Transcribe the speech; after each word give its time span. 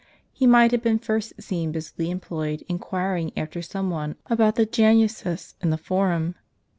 He 0.33 0.47
might 0.47 0.71
have 0.71 0.81
been 0.81 0.97
first 0.97 1.33
seen 1.39 1.71
busily 1.71 2.09
em 2.09 2.19
ployed 2.19 2.63
inquiring 2.67 3.31
after 3.37 3.61
some 3.61 3.91
one 3.91 4.15
about 4.25 4.55
the 4.55 4.65
Januses 4.65 5.53
in 5.61 5.69
the 5.69 5.77
Forum. 5.77 6.33